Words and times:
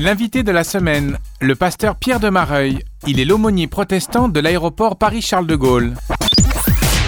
L'invité 0.00 0.44
de 0.44 0.52
la 0.52 0.62
semaine, 0.62 1.18
le 1.40 1.56
pasteur 1.56 1.96
Pierre 1.96 2.20
de 2.20 2.28
Mareuil. 2.28 2.78
Il 3.08 3.18
est 3.18 3.24
l'aumônier 3.24 3.66
protestant 3.66 4.28
de 4.28 4.38
l'aéroport 4.38 4.96
Paris-Charles 4.96 5.46
de 5.48 5.56
Gaulle. 5.56 5.94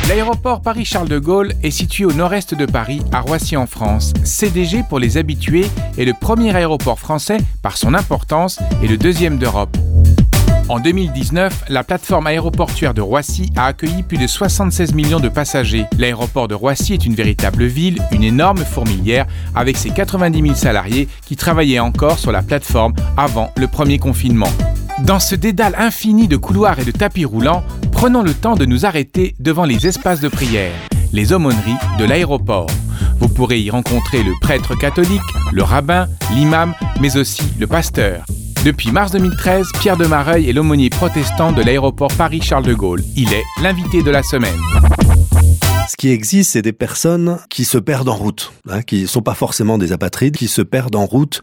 L'aéroport 0.08 0.60
Paris-Charles 0.60 1.08
de 1.08 1.20
Gaulle 1.20 1.52
est 1.62 1.70
situé 1.70 2.04
au 2.04 2.12
nord-est 2.12 2.56
de 2.56 2.66
Paris, 2.66 3.00
à 3.12 3.20
Roissy 3.20 3.56
en 3.56 3.66
France. 3.66 4.12
CDG 4.24 4.82
pour 4.88 4.98
les 4.98 5.18
habitués 5.18 5.70
est 5.98 6.04
le 6.04 6.14
premier 6.14 6.54
aéroport 6.54 6.98
français 6.98 7.38
par 7.62 7.76
son 7.76 7.94
importance 7.94 8.58
et 8.82 8.88
le 8.88 8.96
deuxième 8.96 9.38
d'Europe. 9.38 9.76
En 10.70 10.78
2019, 10.78 11.64
la 11.68 11.82
plateforme 11.82 12.28
aéroportuaire 12.28 12.94
de 12.94 13.00
Roissy 13.00 13.50
a 13.56 13.66
accueilli 13.66 14.04
plus 14.04 14.18
de 14.18 14.28
76 14.28 14.94
millions 14.94 15.18
de 15.18 15.28
passagers. 15.28 15.86
L'aéroport 15.98 16.46
de 16.46 16.54
Roissy 16.54 16.94
est 16.94 17.04
une 17.04 17.16
véritable 17.16 17.64
ville, 17.64 17.98
une 18.12 18.22
énorme 18.22 18.58
fourmilière, 18.58 19.26
avec 19.56 19.76
ses 19.76 19.90
90 19.90 20.40
000 20.40 20.54
salariés 20.54 21.08
qui 21.26 21.34
travaillaient 21.34 21.80
encore 21.80 22.20
sur 22.20 22.30
la 22.30 22.42
plateforme 22.42 22.94
avant 23.16 23.50
le 23.56 23.66
premier 23.66 23.98
confinement. 23.98 24.52
Dans 25.00 25.18
ce 25.18 25.34
dédale 25.34 25.74
infini 25.76 26.28
de 26.28 26.36
couloirs 26.36 26.78
et 26.78 26.84
de 26.84 26.92
tapis 26.92 27.24
roulants, 27.24 27.64
prenons 27.90 28.22
le 28.22 28.32
temps 28.32 28.54
de 28.54 28.64
nous 28.64 28.86
arrêter 28.86 29.34
devant 29.40 29.64
les 29.64 29.88
espaces 29.88 30.20
de 30.20 30.28
prière, 30.28 30.70
les 31.12 31.32
aumôneries 31.32 31.80
de 31.98 32.04
l'aéroport. 32.04 32.70
Vous 33.18 33.28
pourrez 33.28 33.60
y 33.60 33.70
rencontrer 33.70 34.22
le 34.22 34.34
prêtre 34.40 34.78
catholique, 34.78 35.20
le 35.50 35.64
rabbin, 35.64 36.06
l'imam, 36.32 36.74
mais 37.00 37.16
aussi 37.16 37.42
le 37.58 37.66
pasteur. 37.66 38.24
Depuis 38.64 38.92
mars 38.92 39.10
2013, 39.12 39.68
Pierre 39.80 39.96
de 39.96 40.04
Mareuil 40.04 40.50
est 40.50 40.52
l'aumônier 40.52 40.90
protestant 40.90 41.50
de 41.50 41.62
l'aéroport 41.62 42.12
Paris-Charles 42.12 42.66
de 42.66 42.74
Gaulle. 42.74 43.02
Il 43.16 43.32
est 43.32 43.42
l'invité 43.62 44.02
de 44.02 44.10
la 44.10 44.22
semaine. 44.22 44.58
Ce 45.88 45.96
qui 45.96 46.10
existe, 46.10 46.50
c'est 46.50 46.60
des 46.60 46.74
personnes 46.74 47.38
qui 47.48 47.64
se 47.64 47.78
perdent 47.78 48.10
en 48.10 48.14
route, 48.14 48.52
hein, 48.68 48.82
qui 48.82 49.06
sont 49.06 49.22
pas 49.22 49.32
forcément 49.32 49.78
des 49.78 49.92
apatrides, 49.92 50.36
qui 50.36 50.46
se 50.46 50.60
perdent 50.60 50.94
en 50.94 51.06
route, 51.06 51.40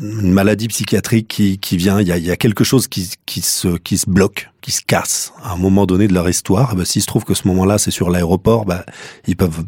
une 0.00 0.32
maladie 0.32 0.66
psychiatrique 0.66 1.28
qui, 1.28 1.58
qui 1.58 1.76
vient, 1.76 2.00
il 2.00 2.08
y 2.08 2.30
a, 2.30 2.36
quelque 2.36 2.64
chose 2.64 2.88
qui, 2.88 3.08
qui, 3.24 3.40
se, 3.40 3.78
qui 3.78 3.96
se 3.96 4.10
bloque, 4.10 4.50
qui 4.60 4.72
se 4.72 4.82
casse 4.84 5.32
à 5.44 5.52
un 5.52 5.58
moment 5.58 5.86
donné 5.86 6.08
de 6.08 6.12
leur 6.12 6.28
histoire. 6.28 6.74
Ben, 6.74 6.84
S'il 6.84 7.02
se 7.02 7.06
trouve 7.06 7.24
que 7.24 7.34
ce 7.34 7.46
moment-là, 7.46 7.78
c'est 7.78 7.92
sur 7.92 8.10
l'aéroport, 8.10 8.64
ben, 8.64 8.82
ils 9.28 9.36
peuvent 9.36 9.62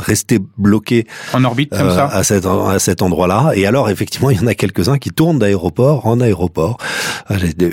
rester 0.00 0.38
bloqués 0.58 1.06
en 1.32 1.44
orbite 1.44 1.70
comme 1.70 1.88
euh, 1.88 1.94
ça 1.94 2.06
à 2.06 2.24
cet, 2.24 2.46
à 2.46 2.78
cet 2.78 3.02
endroit-là. 3.02 3.52
Et 3.54 3.66
alors, 3.66 3.90
effectivement, 3.90 4.30
il 4.30 4.40
y 4.40 4.40
en 4.40 4.46
a 4.46 4.54
quelques-uns 4.54 4.98
qui 4.98 5.10
tournent 5.10 5.38
d'aéroport 5.38 6.06
en 6.06 6.20
aéroport. 6.20 6.78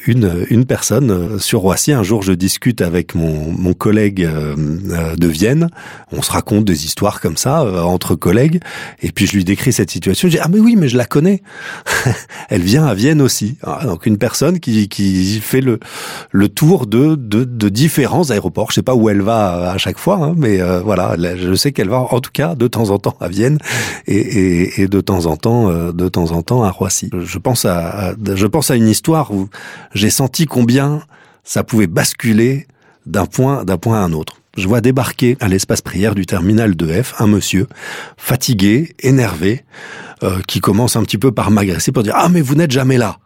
Une, 0.05 0.45
une 0.49 0.65
personne 0.65 1.11
euh, 1.11 1.39
sur 1.39 1.61
Roissy, 1.61 1.91
un 1.91 2.03
jour, 2.03 2.21
je 2.21 2.33
discute 2.33 2.81
avec 2.81 3.15
mon, 3.15 3.51
mon 3.51 3.73
collègue 3.73 4.23
euh, 4.23 5.15
de 5.15 5.27
Vienne. 5.27 5.69
On 6.11 6.21
se 6.21 6.31
raconte 6.31 6.65
des 6.65 6.85
histoires 6.85 7.21
comme 7.21 7.37
ça 7.37 7.63
entre 7.83 8.15
collègues. 8.15 8.59
Et 9.01 9.11
puis, 9.11 9.27
je 9.27 9.33
lui 9.33 9.43
décris 9.43 9.73
cette 9.73 9.91
situation. 9.91 10.27
Je 10.27 10.33
dis, 10.33 10.39
ah 10.41 10.47
mais 10.49 10.59
oui, 10.59 10.75
mais 10.77 10.89
je 10.89 10.97
la 10.97 11.05
connais. 11.05 11.41
Elle 12.49 12.61
vient 12.61 12.85
à 12.85 12.93
Vienne 12.93 13.21
aussi. 13.21 13.57
Ah, 13.63 13.81
donc, 13.83 14.05
une 14.05 14.17
personne 14.17 14.59
qui, 14.59 14.87
qui 14.89 15.39
fait 15.39 15.61
le, 15.61 15.79
le 16.31 16.49
tour 16.49 16.87
de, 16.87 17.15
de, 17.15 17.43
de 17.43 17.69
différents 17.69 18.29
aéroports. 18.29 18.69
Je 18.71 18.75
sais 18.75 18.81
pas 18.83 18.95
où 18.95 19.09
elle 19.09 19.21
va 19.21 19.71
à 19.71 19.77
chaque 19.77 19.97
fois, 19.97 20.17
hein, 20.21 20.33
mais 20.37 20.59
voilà, 20.83 21.15
je 21.17 21.53
sais 21.53 21.71
qu'elle 21.71 21.89
va 21.89 21.97
en 22.17 22.21
tout 22.21 22.31
cas 22.33 22.55
de 22.55 22.67
temps 22.67 22.89
en 22.89 22.97
temps 22.97 23.15
à 23.21 23.29
Vienne 23.29 23.59
et, 24.07 24.87
de 24.87 25.01
temps 25.01 25.25
en 25.27 25.37
temps, 25.37 25.69
euh, 25.69 25.91
de 25.91 26.09
temps 26.09 26.31
en 26.31 26.41
temps 26.41 26.63
à 26.63 26.71
Roissy. 26.71 27.09
Je 27.13 27.37
pense 27.37 27.65
à, 27.65 28.09
à 28.09 28.13
je 28.35 28.47
pense 28.47 28.71
à 28.71 28.75
une 28.75 28.87
histoire 28.87 29.31
où 29.31 29.49
j'ai 29.93 30.09
senti 30.09 30.45
combien 30.45 31.01
ça 31.43 31.63
pouvait 31.63 31.87
basculer 31.87 32.67
d'un 33.05 33.25
point 33.25 33.63
d'un 33.63 33.77
point 33.77 34.01
à 34.01 34.03
un 34.03 34.13
autre. 34.13 34.41
Je 34.57 34.67
vois 34.67 34.81
débarquer 34.81 35.37
à 35.39 35.47
l'espace 35.47 35.81
prière 35.81 36.15
du 36.15 36.25
terminal 36.25 36.71
2F 36.71 37.13
un 37.19 37.27
monsieur 37.27 37.67
fatigué, 38.17 38.95
énervé, 38.99 39.63
euh, 40.23 40.39
qui 40.47 40.59
commence 40.59 40.95
un 40.95 41.03
petit 41.03 41.19
peu 41.19 41.31
par 41.31 41.51
m'agresser 41.51 41.91
pour 41.91 42.01
dire 42.01 42.15
ah 42.17 42.29
mais 42.29 42.41
vous 42.41 42.55
n'êtes 42.55 42.71
jamais 42.71 42.97
là. 42.97 43.19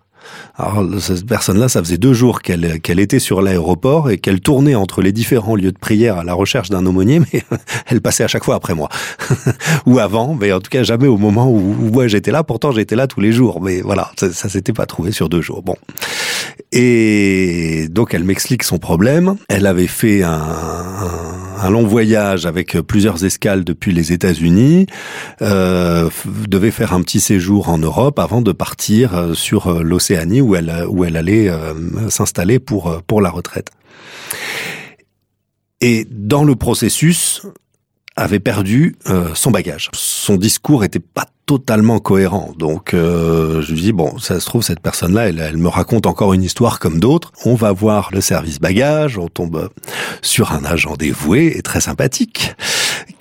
Alors, 0.56 0.86
cette 1.00 1.26
personne-là, 1.26 1.70
ça 1.70 1.82
faisait 1.82 1.98
deux 1.98 2.14
jours 2.14 2.42
qu'elle 2.42 3.00
était 3.00 3.20
sur 3.20 3.42
l'aéroport 3.42 4.10
et 4.10 4.18
qu'elle 4.18 4.42
tournait 4.42 4.76
entre 4.76 5.02
les 5.02 5.12
différents 5.12 5.56
lieux 5.56 5.72
de 5.72 5.78
prière 5.78 6.18
à 6.18 6.24
la 6.24 6.34
recherche 6.34 6.70
d'un 6.70 6.86
aumônier, 6.86 7.20
mais 7.20 7.44
elle 7.88 8.02
passait 8.02 8.24
à 8.24 8.28
chaque 8.28 8.44
fois 8.44 8.56
après 8.56 8.74
moi. 8.74 8.90
Ou 9.86 10.00
avant, 10.00 10.36
mais 10.36 10.52
en 10.52 10.60
tout 10.60 10.70
cas 10.70 10.84
jamais 10.84 11.08
au 11.08 11.18
moment 11.18 11.50
où, 11.50 12.08
j'étais 12.08 12.32
là. 12.32 12.44
Pourtant, 12.44 12.72
j'étais 12.72 12.96
là 12.96 13.08
tous 13.08 13.22
les 13.22 13.32
jours, 13.32 13.62
mais 13.62 13.82
voilà, 13.82 14.12
ça, 14.18 14.32
ça 14.32 14.50
s'était 14.50 14.74
pas 14.74 14.86
trouvé 14.86 15.12
sur 15.12 15.30
deux 15.30 15.42
jours. 15.42 15.62
Bon. 15.64 15.76
Et 16.72 17.88
donc, 17.90 18.14
elle 18.14 18.24
m'explique 18.24 18.64
son 18.64 18.78
problème. 18.78 19.36
Elle 19.50 19.66
avait 19.66 19.88
fait 19.88 20.24
un, 20.24 21.70
long 21.70 21.86
voyage 21.86 22.46
avec 22.46 22.80
plusieurs 22.82 23.24
escales 23.24 23.64
depuis 23.64 23.94
les 23.94 24.14
États-Unis, 24.14 24.88
euh, 25.42 26.10
devait 26.48 26.72
faire 26.72 26.94
un 26.94 27.02
petit 27.02 27.20
séjour 27.20 27.70
en 27.70 27.78
Europe 27.78 28.20
avant 28.20 28.42
de 28.42 28.52
partir 28.52 29.32
sur 29.34 29.84
l'Océanie 29.84 30.42
où 30.42 30.56
elle, 30.56 30.86
où 30.90 31.06
elle 31.06 31.18
allait 31.18 31.50
euh, 31.50 31.74
s'installer 32.10 32.60
pour, 32.60 33.02
pour 33.08 33.22
la 33.22 33.30
retraite. 33.30 33.70
Et 35.82 36.06
dans 36.10 36.44
le 36.44 36.56
processus, 36.56 37.42
avait 38.16 38.40
perdu 38.40 38.96
euh, 39.10 39.30
son 39.34 39.52
bagage. 39.52 39.90
Son 39.94 40.36
discours 40.36 40.84
était 40.84 41.00
pas 41.00 41.26
totalement 41.46 42.00
cohérent. 42.00 42.54
Donc 42.58 42.94
euh, 42.94 43.62
je 43.62 43.74
lui 43.74 43.82
dis 43.82 43.92
bon, 43.92 44.18
ça 44.20 44.40
se 44.40 44.46
trouve 44.46 44.64
cette 44.64 44.80
personne-là, 44.80 45.30
elle, 45.30 45.40
elle, 45.40 45.58
me 45.58 45.68
raconte 45.68 46.06
encore 46.06 46.34
une 46.34 46.44
histoire 46.44 46.80
comme 46.80 47.00
d'autres. 47.00 47.32
On 47.46 47.56
va 47.56 47.72
voir 47.72 48.10
le 48.14 48.22
service 48.22 48.60
bagage, 48.60 49.18
on 49.18 49.28
tombe 49.28 49.70
sur 50.22 50.52
un 50.52 50.64
agent 50.66 50.96
dévoué 50.96 51.54
et 51.58 51.62
très 51.62 51.82
sympathique 51.82 52.54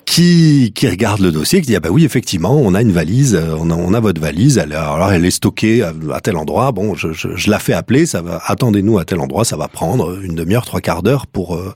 qui, 0.05 0.73
qui 0.75 0.89
regarde 0.89 1.21
le 1.21 1.31
dossier, 1.31 1.61
qui 1.61 1.67
dit 1.67 1.75
ah 1.77 1.79
bah 1.79 1.89
oui 1.89 2.03
effectivement 2.03 2.57
on 2.57 2.73
a 2.73 2.81
une 2.81 2.91
valise, 2.91 3.41
on 3.57 3.69
a, 3.69 3.75
on 3.75 3.93
a 3.93 3.99
votre 4.01 4.19
valise, 4.19 4.59
alors 4.59 5.11
elle 5.11 5.23
est 5.23 5.31
stockée 5.31 5.83
à, 5.83 5.93
à 6.13 6.19
tel 6.19 6.35
endroit. 6.35 6.73
Bon, 6.73 6.95
je, 6.95 7.13
je, 7.13 7.35
je, 7.35 7.49
la 7.49 7.59
fais 7.59 7.73
appeler, 7.73 8.05
ça 8.05 8.21
va 8.21 8.41
attendez-nous 8.45 8.99
à 8.99 9.05
tel 9.05 9.21
endroit, 9.21 9.45
ça 9.45 9.55
va 9.55 9.69
prendre 9.69 10.21
une 10.21 10.35
demi-heure, 10.35 10.65
trois 10.65 10.81
quarts 10.81 11.01
d'heure 11.01 11.27
pour 11.27 11.55
euh, 11.55 11.73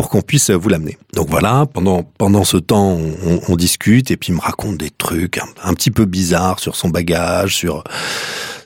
pour 0.00 0.08
qu'on 0.08 0.22
puisse 0.22 0.48
vous 0.48 0.70
l'amener. 0.70 0.96
Donc 1.12 1.28
voilà, 1.28 1.66
pendant 1.66 2.04
pendant 2.04 2.42
ce 2.42 2.56
temps, 2.56 2.92
on, 2.92 3.40
on, 3.46 3.54
discute 3.54 4.10
et 4.10 4.16
puis 4.16 4.32
il 4.32 4.36
me 4.36 4.40
raconte 4.40 4.78
des 4.78 4.88
trucs 4.88 5.36
un, 5.36 5.44
un 5.62 5.74
petit 5.74 5.90
peu 5.90 6.06
bizarres 6.06 6.58
sur 6.58 6.74
son 6.74 6.88
bagage, 6.88 7.54
sur 7.54 7.84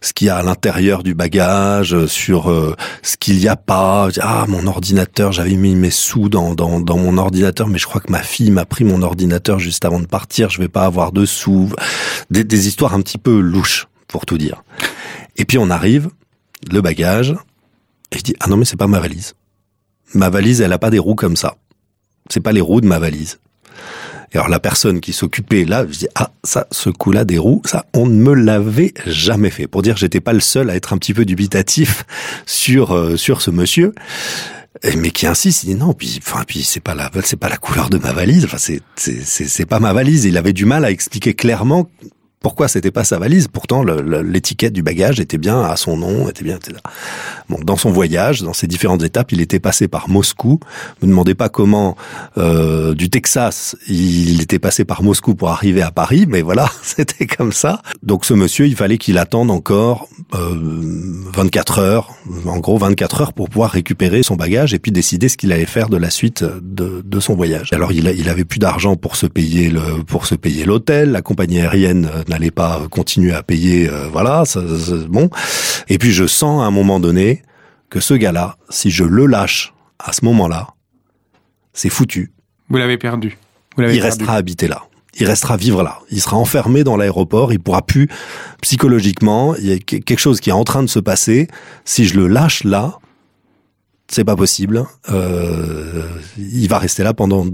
ce 0.00 0.12
qu'il 0.12 0.28
y 0.28 0.30
a 0.30 0.36
à 0.36 0.44
l'intérieur 0.44 1.02
du 1.02 1.12
bagage, 1.12 2.06
sur 2.06 2.52
euh, 2.52 2.76
ce 3.02 3.16
qu'il 3.16 3.38
n'y 3.38 3.48
a 3.48 3.56
pas. 3.56 4.10
Ah, 4.20 4.44
mon 4.46 4.68
ordinateur, 4.68 5.32
j'avais 5.32 5.56
mis 5.56 5.74
mes 5.74 5.90
sous 5.90 6.28
dans, 6.28 6.54
dans, 6.54 6.78
dans 6.78 6.98
mon 6.98 7.18
ordinateur, 7.18 7.66
mais 7.66 7.78
je 7.78 7.86
crois 7.86 8.00
que 8.00 8.12
ma 8.12 8.22
fille 8.22 8.52
m'a 8.52 8.64
pris 8.64 8.84
mon 8.84 9.02
ordinateur 9.02 9.58
juste 9.58 9.84
avant 9.84 9.98
de 9.98 10.06
partir, 10.06 10.50
je 10.50 10.60
vais 10.60 10.68
pas 10.68 10.84
avoir 10.84 11.10
de 11.10 11.26
sous. 11.26 11.68
Des, 12.30 12.44
des 12.44 12.68
histoires 12.68 12.94
un 12.94 13.00
petit 13.00 13.18
peu 13.18 13.40
louches, 13.40 13.88
pour 14.06 14.24
tout 14.24 14.38
dire. 14.38 14.62
Et 15.36 15.44
puis 15.44 15.58
on 15.58 15.68
arrive, 15.68 16.10
le 16.70 16.80
bagage, 16.80 17.34
et 18.12 18.18
je 18.18 18.22
dis, 18.22 18.34
ah 18.38 18.46
non 18.46 18.56
mais 18.56 18.64
c'est 18.64 18.76
pas 18.76 18.86
ma 18.86 19.00
valise 19.00 19.34
ma 20.12 20.30
valise, 20.30 20.60
elle 20.60 20.72
a 20.72 20.78
pas 20.78 20.90
des 20.90 20.98
roues 20.98 21.14
comme 21.14 21.36
ça. 21.36 21.56
C'est 22.30 22.40
pas 22.40 22.52
les 22.52 22.60
roues 22.60 22.80
de 22.80 22.86
ma 22.86 22.98
valise. 22.98 23.38
Et 24.32 24.36
alors 24.36 24.48
la 24.48 24.58
personne 24.58 25.00
qui 25.00 25.12
s'occupait 25.12 25.64
là, 25.64 25.86
je 25.88 25.98
dis 25.98 26.08
ah 26.16 26.32
ça, 26.42 26.66
ce 26.72 26.90
coup-là 26.90 27.24
des 27.24 27.38
roues, 27.38 27.62
ça 27.64 27.86
on 27.94 28.06
ne 28.06 28.14
me 28.14 28.34
l'avait 28.34 28.92
jamais 29.06 29.50
fait. 29.50 29.68
Pour 29.68 29.82
dire 29.82 29.96
j'étais 29.96 30.20
pas 30.20 30.32
le 30.32 30.40
seul 30.40 30.70
à 30.70 30.76
être 30.76 30.92
un 30.92 30.98
petit 30.98 31.14
peu 31.14 31.24
dubitatif 31.24 32.04
sur 32.46 32.92
euh, 32.92 33.16
sur 33.16 33.42
ce 33.42 33.52
monsieur, 33.52 33.94
mais 34.96 35.12
qui 35.12 35.28
insiste, 35.28 35.62
il 35.62 35.66
dit 35.66 35.74
non, 35.76 35.94
puis 35.94 36.18
enfin 36.20 36.42
puis 36.46 36.64
c'est 36.64 36.80
pas 36.80 36.96
la 36.96 37.10
c'est 37.22 37.36
pas 37.36 37.48
la 37.48 37.56
couleur 37.56 37.90
de 37.90 37.98
ma 37.98 38.12
valise, 38.12 38.44
enfin 38.44 38.58
c'est 38.58 38.82
c'est 38.96 39.22
c'est 39.22 39.66
pas 39.66 39.78
ma 39.78 39.92
valise. 39.92 40.24
Il 40.24 40.36
avait 40.36 40.52
du 40.52 40.64
mal 40.64 40.84
à 40.84 40.90
expliquer 40.90 41.34
clairement 41.34 41.88
pourquoi 42.44 42.68
c'était 42.68 42.90
pas 42.90 43.04
sa 43.04 43.18
valise 43.18 43.48
Pourtant, 43.48 43.82
l'étiquette 43.82 44.74
du 44.74 44.82
bagage 44.82 45.18
était 45.18 45.38
bien 45.38 45.62
à 45.62 45.76
son 45.76 45.96
nom, 45.96 46.28
était 46.28 46.44
bien, 46.44 46.56
etc. 46.56 46.76
Bon, 47.48 47.58
dans 47.64 47.76
son 47.76 47.90
voyage, 47.90 48.42
dans 48.42 48.52
ses 48.52 48.66
différentes 48.66 49.02
étapes, 49.02 49.32
il 49.32 49.40
était 49.40 49.60
passé 49.60 49.88
par 49.88 50.10
Moscou. 50.10 50.60
Ne 51.00 51.08
demandez 51.08 51.34
pas 51.34 51.48
comment 51.48 51.96
euh, 52.36 52.92
du 52.92 53.08
Texas, 53.08 53.76
il 53.88 54.42
était 54.42 54.58
passé 54.58 54.84
par 54.84 55.02
Moscou 55.02 55.34
pour 55.34 55.48
arriver 55.48 55.80
à 55.80 55.90
Paris, 55.90 56.26
mais 56.28 56.42
voilà, 56.42 56.70
c'était 56.82 57.26
comme 57.26 57.50
ça. 57.50 57.80
Donc 58.02 58.26
ce 58.26 58.34
monsieur, 58.34 58.66
il 58.66 58.76
fallait 58.76 58.98
qu'il 58.98 59.16
attende 59.16 59.50
encore 59.50 60.06
euh, 60.34 60.54
24 61.32 61.78
heures, 61.78 62.14
en 62.44 62.58
gros 62.58 62.76
24 62.76 63.22
heures 63.22 63.32
pour 63.32 63.48
pouvoir 63.48 63.70
récupérer 63.70 64.22
son 64.22 64.36
bagage 64.36 64.74
et 64.74 64.78
puis 64.78 64.92
décider 64.92 65.30
ce 65.30 65.38
qu'il 65.38 65.50
allait 65.50 65.64
faire 65.64 65.88
de 65.88 65.96
la 65.96 66.10
suite 66.10 66.44
de, 66.60 67.20
son 67.20 67.36
voyage. 67.36 67.72
Alors 67.72 67.90
il, 67.92 68.06
il 68.18 68.28
avait 68.28 68.44
plus 68.44 68.58
d'argent 68.58 68.96
pour 68.96 69.16
se 69.16 69.26
payer 69.26 69.70
le 69.70 70.02
pour 70.06 70.26
se 70.26 70.34
payer 70.34 70.66
l'hôtel, 70.66 71.12
la 71.12 71.22
compagnie 71.22 71.60
aérienne 71.60 72.10
n'allait 72.34 72.50
pas 72.50 72.86
continuer 72.90 73.32
à 73.32 73.42
payer, 73.42 73.88
euh, 73.88 74.08
voilà, 74.12 74.44
ça, 74.44 74.60
ça, 74.60 74.94
bon. 75.08 75.30
Et 75.88 75.98
puis 75.98 76.12
je 76.12 76.26
sens 76.26 76.62
à 76.62 76.66
un 76.66 76.70
moment 76.70 77.00
donné 77.00 77.42
que 77.90 78.00
ce 78.00 78.14
gars-là, 78.14 78.56
si 78.70 78.90
je 78.90 79.04
le 79.04 79.26
lâche 79.26 79.72
à 79.98 80.12
ce 80.12 80.24
moment-là, 80.24 80.68
c'est 81.72 81.88
foutu. 81.88 82.32
Vous 82.68 82.76
l'avez 82.76 82.98
perdu. 82.98 83.38
Vous 83.76 83.82
il 83.82 83.86
perdu. 83.86 84.00
restera 84.00 84.34
habité 84.34 84.68
là. 84.68 84.82
Il 85.18 85.26
restera 85.26 85.56
vivre 85.56 85.82
là. 85.82 86.00
Il 86.10 86.20
sera 86.20 86.36
enfermé 86.36 86.82
dans 86.82 86.96
l'aéroport. 86.96 87.52
Il 87.52 87.60
pourra 87.60 87.82
plus 87.82 88.08
psychologiquement. 88.62 89.54
Il 89.56 89.66
y 89.66 89.72
a 89.72 89.78
quelque 89.78 90.18
chose 90.18 90.40
qui 90.40 90.50
est 90.50 90.54
en 90.54 90.64
train 90.64 90.82
de 90.82 90.88
se 90.88 90.98
passer. 90.98 91.48
Si 91.84 92.04
je 92.04 92.18
le 92.18 92.26
lâche 92.26 92.64
là, 92.64 92.98
c'est 94.08 94.24
pas 94.24 94.36
possible. 94.36 94.84
Euh, 95.10 96.08
il 96.36 96.68
va 96.68 96.78
rester 96.78 97.02
là 97.04 97.14
pendant 97.14 97.46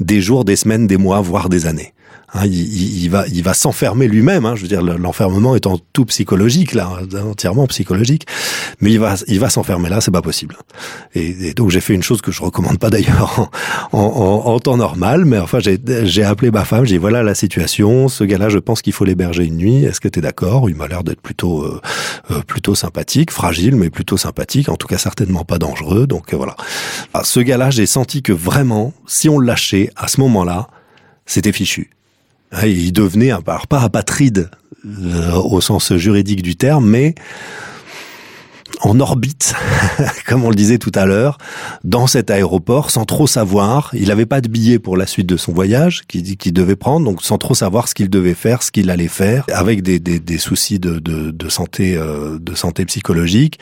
des 0.00 0.20
jours, 0.20 0.44
des 0.44 0.56
semaines, 0.56 0.86
des 0.86 0.96
mois, 0.96 1.20
voire 1.20 1.48
des 1.48 1.66
années. 1.66 1.92
Hein, 2.34 2.46
il, 2.46 3.08
va, 3.08 3.24
il 3.28 3.42
va 3.42 3.54
s'enfermer 3.54 4.08
lui-même. 4.08 4.44
Hein, 4.46 4.56
je 4.56 4.62
veux 4.62 4.68
dire, 4.68 4.82
l'enfermement 4.82 5.54
étant 5.54 5.78
tout 5.92 6.04
psychologique 6.06 6.74
là, 6.74 6.90
entièrement 7.24 7.66
psychologique. 7.66 8.26
Mais 8.80 8.92
il 8.92 8.98
va, 8.98 9.14
il 9.28 9.38
va 9.38 9.48
s'enfermer 9.48 9.88
là, 9.88 10.00
c'est 10.00 10.10
pas 10.10 10.22
possible. 10.22 10.56
Et, 11.14 11.54
donc 11.54 11.70
j'ai 11.70 11.80
fait 11.80 11.94
une 11.94 12.02
chose 12.02 12.20
que 12.20 12.32
je 12.32 12.42
recommande 12.42 12.78
pas 12.78 12.90
d'ailleurs 12.90 13.50
en, 13.92 13.98
en, 14.00 14.58
temps 14.60 14.76
normal, 14.76 15.24
mais 15.24 15.38
enfin 15.38 15.58
j'ai 15.60 16.24
appelé 16.24 16.50
ma 16.50 16.64
femme, 16.64 16.84
j'ai 16.84 16.94
dit 16.94 16.98
voilà 16.98 17.22
la 17.22 17.34
situation. 17.34 18.08
Ce 18.08 18.24
gars-là, 18.24 18.48
je 18.48 18.58
pense 18.58 18.82
qu'il 18.82 18.92
faut 18.92 19.04
l'héberger 19.04 19.44
une 19.44 19.56
nuit. 19.56 19.84
Est-ce 19.84 20.00
que 20.00 20.08
tu 20.08 20.18
es 20.18 20.22
d'accord? 20.22 20.68
Il 20.68 20.76
m'a 20.76 20.88
l'air 20.88 21.04
d'être 21.04 21.20
plutôt, 21.20 21.62
euh, 21.62 21.80
euh, 22.30 22.40
plutôt 22.42 22.74
sympathique, 22.74 23.30
fragile, 23.30 23.76
mais 23.76 23.90
plutôt 23.90 24.16
sympathique. 24.16 24.68
En 24.68 24.76
tout 24.76 24.88
cas, 24.88 24.98
certainement 24.98 25.44
pas 25.44 25.58
dangereux. 25.58 26.06
Donc 26.06 26.34
euh, 26.34 26.36
voilà. 26.36 26.56
Ah, 27.14 27.22
ce 27.24 27.40
gars-là, 27.40 27.70
j'ai 27.70 27.86
senti 27.86 28.22
que 28.22 28.32
vraiment, 28.32 28.92
si 29.06 29.28
on 29.28 29.38
le 29.38 29.46
lâchait 29.46 29.90
à 29.96 30.08
ce 30.08 30.20
moment-là, 30.20 30.68
c'était 31.24 31.52
fichu. 31.52 31.90
Il 32.64 32.92
devenait, 32.92 33.30
un, 33.30 33.40
pas 33.40 33.60
apatride 33.80 34.50
euh, 34.84 35.32
au 35.32 35.60
sens 35.60 35.94
juridique 35.96 36.42
du 36.42 36.56
terme, 36.56 36.88
mais 36.88 37.14
en 38.82 39.00
orbite, 39.00 39.54
comme 40.26 40.44
on 40.44 40.50
le 40.50 40.54
disait 40.54 40.78
tout 40.78 40.92
à 40.94 41.06
l'heure, 41.06 41.38
dans 41.84 42.06
cet 42.06 42.30
aéroport, 42.30 42.90
sans 42.90 43.04
trop 43.04 43.26
savoir. 43.26 43.90
Il 43.94 44.08
n'avait 44.08 44.26
pas 44.26 44.40
de 44.40 44.48
billet 44.48 44.78
pour 44.78 44.96
la 44.96 45.06
suite 45.06 45.26
de 45.26 45.36
son 45.36 45.52
voyage 45.52 46.02
qu'il 46.06 46.52
devait 46.52 46.76
prendre, 46.76 47.04
donc 47.06 47.22
sans 47.22 47.38
trop 47.38 47.54
savoir 47.54 47.88
ce 47.88 47.94
qu'il 47.94 48.10
devait 48.10 48.34
faire, 48.34 48.62
ce 48.62 48.70
qu'il 48.70 48.90
allait 48.90 49.08
faire, 49.08 49.44
avec 49.52 49.82
des, 49.82 50.38
soucis 50.38 50.78
de, 50.78 50.98
de, 50.98 51.48
santé, 51.48 51.96
euh, 51.96 52.38
de 52.38 52.54
santé 52.54 52.84
psychologique. 52.84 53.58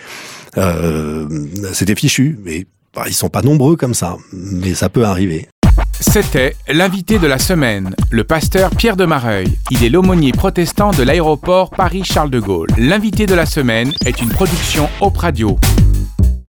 Euh, 0.56 1.28
C'était 1.72 1.94
fichu, 1.94 2.38
mais 2.44 2.66
bah, 2.94 3.04
ils 3.06 3.14
sont 3.14 3.28
pas 3.28 3.42
nombreux 3.42 3.76
comme 3.76 3.94
ça, 3.94 4.16
mais 4.32 4.74
ça 4.74 4.88
peut 4.88 5.04
arriver. 5.04 5.48
C'était 6.06 6.54
l'invité 6.68 7.18
de 7.18 7.26
la 7.26 7.38
semaine, 7.38 7.94
le 8.10 8.24
pasteur 8.24 8.70
Pierre 8.70 8.96
de 8.96 9.04
Mareuil. 9.04 9.48
Il 9.70 9.82
est 9.82 9.88
l'aumônier 9.88 10.32
protestant 10.32 10.90
de 10.92 11.02
l'aéroport 11.02 11.70
Paris-Charles 11.70 12.30
de 12.30 12.38
Gaulle. 12.38 12.68
L'invité 12.76 13.26
de 13.26 13.34
la 13.34 13.46
semaine 13.46 13.92
est 14.04 14.20
une 14.20 14.28
production 14.28 14.88
Op 15.00 15.16
Radio. 15.16 15.58